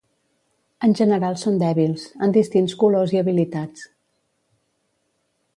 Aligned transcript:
En 0.87 0.95
general 0.99 1.37
són 1.41 1.59
dèbils, 1.65 2.07
en 2.29 2.35
distints 2.39 2.75
colors 2.85 3.15
i 3.17 3.21
habilitats. 3.23 3.87